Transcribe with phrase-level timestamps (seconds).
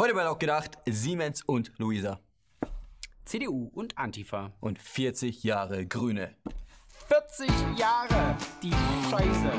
[0.00, 2.20] Heute mal auch gedacht, Siemens und Luisa.
[3.24, 4.52] CDU und Antifa.
[4.60, 6.36] Und 40 Jahre Grüne.
[7.08, 8.36] 40 Jahre!
[8.62, 8.70] Die
[9.10, 9.50] Scheiße!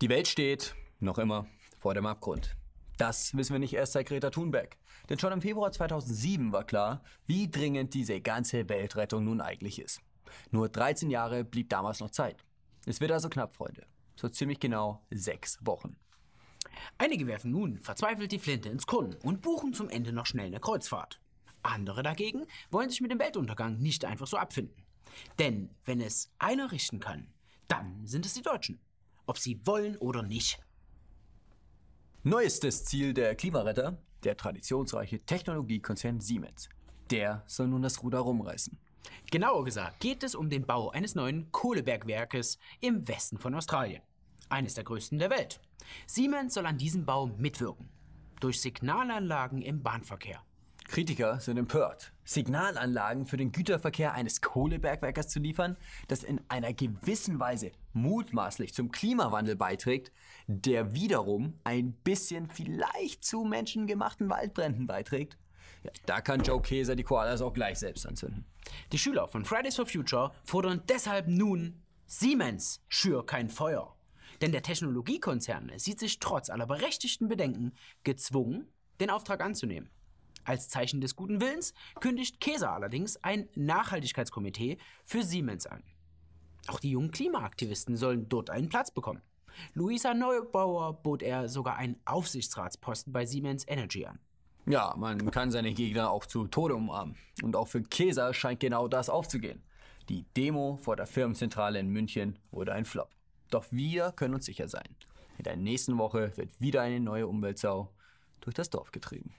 [0.00, 1.46] Die Welt steht, noch immer,
[1.78, 2.56] vor dem Abgrund.
[2.98, 4.76] Das wissen wir nicht erst seit Greta Thunberg.
[5.08, 10.00] Denn schon im Februar 2007 war klar, wie dringend diese ganze Weltrettung nun eigentlich ist.
[10.50, 12.44] Nur 13 Jahre blieb damals noch Zeit.
[12.86, 13.86] Es wird also knapp, Freunde.
[14.16, 15.96] So ziemlich genau sechs Wochen.
[16.98, 20.60] Einige werfen nun verzweifelt die Flinte ins Korn und buchen zum Ende noch schnell eine
[20.60, 21.20] Kreuzfahrt.
[21.62, 24.84] Andere dagegen wollen sich mit dem Weltuntergang nicht einfach so abfinden.
[25.38, 27.28] Denn wenn es einer richten kann,
[27.68, 28.80] dann sind es die Deutschen.
[29.26, 30.60] Ob sie wollen oder nicht.
[32.22, 36.68] Neuestes Ziel der Klimaretter, der traditionsreiche Technologiekonzern Siemens.
[37.10, 38.78] Der soll nun das Ruder rumreißen.
[39.30, 44.02] Genauer gesagt geht es um den Bau eines neuen Kohlebergwerkes im Westen von Australien.
[44.48, 45.60] Eines der größten der Welt.
[46.06, 47.88] Siemens soll an diesem Bau mitwirken.
[48.40, 50.42] Durch Signalanlagen im Bahnverkehr.
[50.86, 52.12] Kritiker sind empört.
[52.24, 55.76] Signalanlagen für den Güterverkehr eines Kohlebergwerkers zu liefern,
[56.08, 60.12] das in einer gewissen Weise mutmaßlich zum Klimawandel beiträgt,
[60.46, 65.38] der wiederum ein bisschen vielleicht zu menschengemachten Waldbränden beiträgt.
[65.84, 68.44] Ja, da kann Joe Käser die Koalas auch gleich selbst anzünden.
[68.90, 73.94] Die Schüler von Fridays for Future fordern deshalb nun Siemens schür kein Feuer.
[74.40, 78.66] Denn der Technologiekonzern sieht sich trotz aller berechtigten Bedenken gezwungen,
[79.00, 79.90] den Auftrag anzunehmen.
[80.44, 85.82] Als Zeichen des guten Willens kündigt Käser allerdings ein Nachhaltigkeitskomitee für Siemens an.
[86.66, 89.22] Auch die jungen Klimaaktivisten sollen dort einen Platz bekommen.
[89.74, 94.18] Luisa Neubauer bot er sogar einen Aufsichtsratsposten bei Siemens Energy an.
[94.66, 97.16] Ja, man kann seine Gegner auch zu Tode umarmen.
[97.42, 99.62] Und auch für Käser scheint genau das aufzugehen.
[100.08, 103.10] Die Demo vor der Firmenzentrale in München wurde ein Flop.
[103.50, 104.96] Doch wir können uns sicher sein.
[105.36, 107.90] In der nächsten Woche wird wieder eine neue Umweltsau
[108.40, 109.34] durch das Dorf getrieben.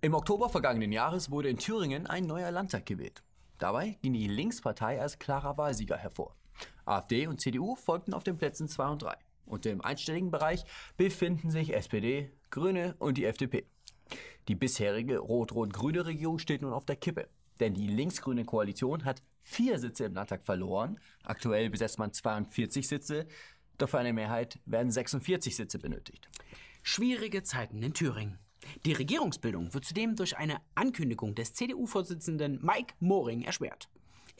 [0.00, 3.22] Im Oktober vergangenen Jahres wurde in Thüringen ein neuer Landtag gewählt.
[3.58, 6.36] Dabei ging die Linkspartei als klarer Wahlsieger hervor.
[6.84, 9.16] AfD und CDU folgten auf den Plätzen 2 und 3.
[9.48, 10.64] Und im einstelligen Bereich
[10.96, 13.66] befinden sich SPD, Grüne und die FDP.
[14.48, 17.28] Die bisherige rot-rot-grüne Regierung steht nun auf der Kippe.
[17.60, 21.00] Denn die linksgrüne Koalition hat vier Sitze im Landtag verloren.
[21.24, 23.26] Aktuell besetzt man 42 Sitze.
[23.78, 26.28] Doch für eine Mehrheit werden 46 Sitze benötigt.
[26.82, 28.38] Schwierige Zeiten in Thüringen.
[28.84, 33.88] Die Regierungsbildung wird zudem durch eine Ankündigung des CDU-Vorsitzenden Mike Moring erschwert.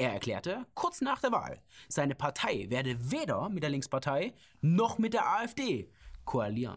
[0.00, 5.12] Er erklärte kurz nach der Wahl, seine Partei werde weder mit der Linkspartei noch mit
[5.12, 5.88] der AfD
[6.25, 6.76] koalieren.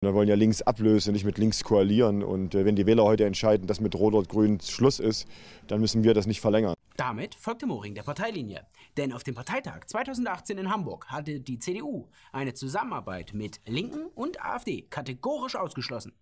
[0.00, 2.22] Wir wollen ja links ablösen, nicht mit links koalieren.
[2.22, 5.28] Und äh, wenn die Wähler heute entscheiden, dass mit Rot-Rot-Grün Schluss ist,
[5.66, 6.74] dann müssen wir das nicht verlängern.
[6.96, 8.68] Damit folgte Moring der Parteilinie.
[8.96, 14.40] Denn auf dem Parteitag 2018 in Hamburg hatte die CDU eine Zusammenarbeit mit Linken und
[14.44, 16.12] AfD kategorisch ausgeschlossen.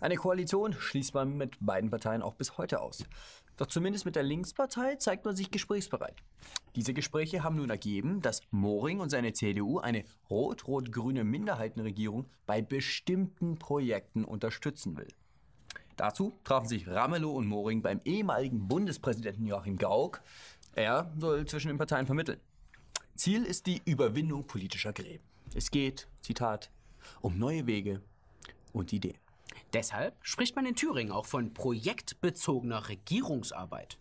[0.00, 3.04] Eine Koalition schließt man mit beiden Parteien auch bis heute aus.
[3.56, 6.22] Doch zumindest mit der Linkspartei zeigt man sich gesprächsbereit.
[6.76, 13.58] Diese Gespräche haben nun ergeben, dass Moring und seine CDU eine rot-rot-grüne Minderheitenregierung bei bestimmten
[13.58, 15.08] Projekten unterstützen will.
[15.98, 20.22] Dazu trafen sich Ramelow und Moring beim ehemaligen Bundespräsidenten Joachim Gauck.
[20.76, 22.40] Er soll zwischen den Parteien vermitteln.
[23.16, 25.24] Ziel ist die Überwindung politischer Gräben.
[25.56, 26.70] Es geht, Zitat,
[27.20, 28.00] um neue Wege
[28.72, 29.18] und Ideen.
[29.72, 33.98] Deshalb spricht man in Thüringen auch von projektbezogener Regierungsarbeit.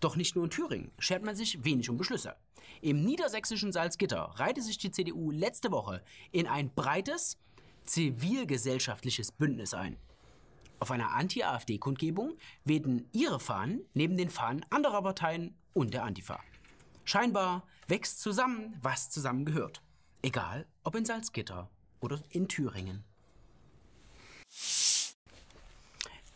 [0.00, 2.34] Doch nicht nur in Thüringen schert man sich wenig um Beschlüsse.
[2.80, 6.02] Im niedersächsischen Salzgitter reihte sich die CDU letzte Woche
[6.32, 7.38] in ein breites
[7.84, 9.96] zivilgesellschaftliches Bündnis ein.
[10.78, 16.40] Auf einer Anti-AfD-Kundgebung wehten ihre Fahnen neben den Fahnen anderer Parteien und der Antifa.
[17.04, 19.82] Scheinbar wächst zusammen, was zusammengehört.
[20.22, 21.70] Egal ob in Salzgitter
[22.00, 23.04] oder in Thüringen.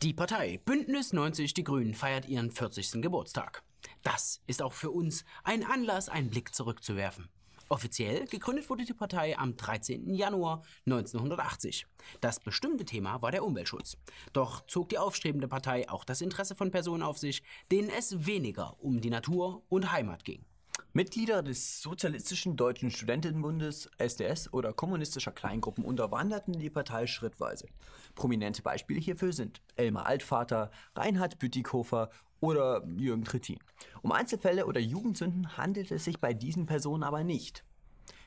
[0.02, 3.02] Die Partei Bündnis 90 Die Grünen feiert ihren 40.
[3.02, 3.62] Geburtstag.
[4.02, 7.28] Das ist auch für uns ein Anlass, einen Blick zurückzuwerfen.
[7.72, 10.12] Offiziell gegründet wurde die Partei am 13.
[10.12, 11.86] Januar 1980.
[12.20, 13.96] Das bestimmte Thema war der Umweltschutz.
[14.32, 18.74] Doch zog die aufstrebende Partei auch das Interesse von Personen auf sich, denen es weniger
[18.80, 20.44] um die Natur und Heimat ging.
[20.92, 27.68] Mitglieder des Sozialistischen Deutschen Studentenbundes SDS oder kommunistischer Kleingruppen unterwanderten die Partei schrittweise.
[28.16, 32.10] Prominente Beispiele hierfür sind Elmar Altvater, Reinhard Bütikofer
[32.40, 33.60] oder Jürgen Trittin.
[34.02, 37.64] Um Einzelfälle oder Jugendsünden handelt es sich bei diesen Personen aber nicht.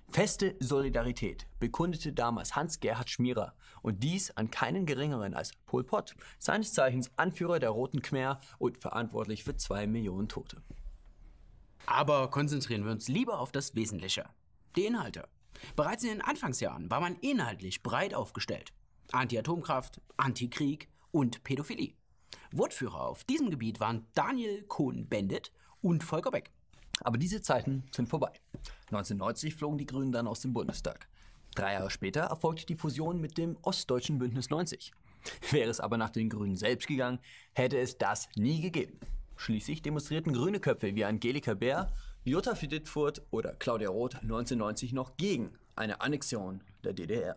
[0.08, 6.72] Feste Solidarität bekundete damals Hans-Gerhard Schmierer und dies an keinen geringeren als Pol Pot, seines
[6.72, 10.62] Zeichens Anführer der Roten Khmer und verantwortlich für zwei Millionen Tote.
[11.86, 14.26] Aber konzentrieren wir uns lieber auf das Wesentliche.
[14.76, 15.28] Die Inhalte.
[15.76, 18.74] Bereits in den Anfangsjahren war man inhaltlich breit aufgestellt.
[19.12, 21.94] Anti-Atomkraft, Anti-Krieg und Pädophilie.
[22.52, 25.52] Wortführer auf diesem Gebiet waren Daniel Cohn-Bendit
[25.82, 26.52] und Volker Beck.
[27.02, 28.32] Aber diese Zeiten sind vorbei.
[28.88, 31.08] 1990 flogen die Grünen dann aus dem Bundestag.
[31.56, 34.92] Drei Jahre später erfolgte die Fusion mit dem Ostdeutschen Bündnis 90.
[35.52, 37.20] Wäre es aber nach den Grünen selbst gegangen,
[37.54, 39.00] hätte es das nie gegeben.
[39.44, 41.92] Schließlich demonstrierten grüne Köpfe wie Angelika Bär,
[42.24, 47.36] Jutta Fiditfurt oder Claudia Roth 1990 noch gegen eine Annexion der DDR.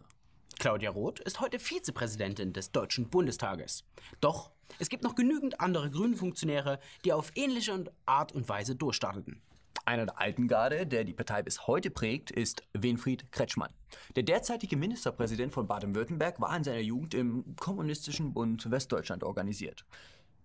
[0.61, 3.83] Claudia Roth ist heute Vizepräsidentin des Deutschen Bundestages.
[4.21, 9.43] Doch es gibt noch genügend andere grüne Funktionäre, die auf ähnliche Art und Weise durchstarteten.
[9.85, 13.73] Einer der alten Garde, der die Partei bis heute prägt, ist Winfried Kretschmann.
[14.15, 19.85] Der derzeitige Ministerpräsident von Baden-Württemberg war in seiner Jugend im Kommunistischen Bund Westdeutschland organisiert.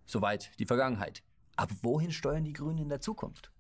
[0.08, 1.22] Soweit die Vergangenheit.
[1.56, 3.52] Aber wohin steuern die Grünen in der Zukunft?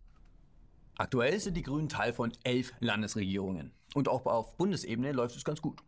[0.97, 3.73] Aktuell sind die Grünen Teil von elf Landesregierungen.
[3.93, 5.81] Und auch auf Bundesebene läuft es ganz gut.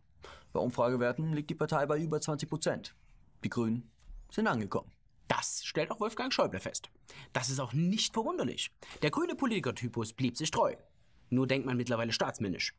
[0.52, 2.94] Bei Umfragewerten liegt die Partei bei über 20 Prozent.
[3.42, 3.90] Die Grünen
[4.30, 4.90] sind angekommen.
[5.28, 6.90] Das stellt auch Wolfgang Schäuble fest.
[7.32, 8.70] Das ist auch nicht verwunderlich.
[9.02, 10.74] Der grüne Politikertypus blieb sich treu.
[11.30, 12.74] Nur denkt man mittlerweile staatsmännisch.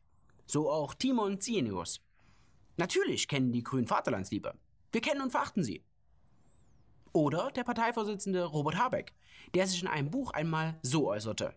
[0.46, 2.00] So auch Timon Zienius.
[2.76, 4.54] Natürlich kennen die Grünen Vaterlandsliebe.
[4.92, 5.82] Wir kennen und verachten sie.
[7.16, 9.14] Oder der Parteivorsitzende Robert Habeck,
[9.54, 11.54] der sich in einem Buch einmal so äußerte.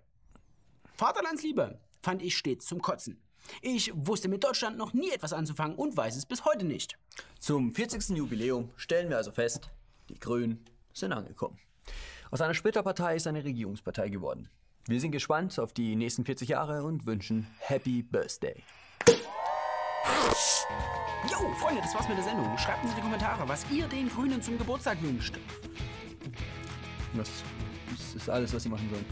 [0.95, 3.21] Vaterlandsliebe fand ich stets zum Kotzen.
[3.61, 6.97] Ich wusste mit Deutschland noch nie etwas anzufangen und weiß es bis heute nicht.
[7.39, 8.15] Zum 40.
[8.15, 9.69] Jubiläum stellen wir also fest,
[10.07, 10.63] die Grünen
[10.93, 11.59] sind angekommen.
[12.31, 14.49] Aus einer Splitterpartei ist eine Regierungspartei geworden.
[14.87, 18.63] Wir sind gespannt auf die nächsten 40 Jahre und wünschen Happy Birthday.
[21.27, 22.57] Jo, Freunde, das war's mit der Sendung.
[22.57, 25.37] Schreibt uns in die Kommentare, was ihr den Grünen zum Geburtstag wünscht.
[27.13, 27.29] Das,
[28.15, 29.05] ist alles, was sie machen sollen.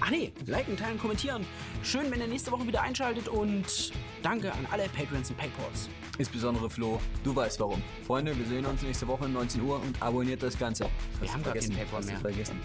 [0.00, 1.44] Ach nee, liken, teilen, kommentieren.
[1.82, 3.92] Schön, wenn ihr nächste Woche wieder einschaltet und
[4.22, 5.88] danke an alle Patreons und Payports.
[6.18, 7.82] Insbesondere Flo, du weißt warum.
[8.06, 10.88] Freunde, wir sehen uns nächste Woche um 19 Uhr und abonniert das Ganze.
[11.20, 12.18] Wir haben gar Paypal mehr.
[12.18, 12.60] vergessen.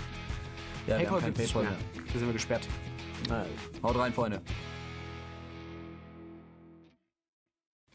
[0.88, 1.72] Ja, wir haben Paypal kein Paypal mehr.
[1.72, 2.04] mehr.
[2.14, 2.68] Da sind wir gesperrt.
[3.28, 3.46] Na,
[3.84, 4.42] haut rein, Freunde.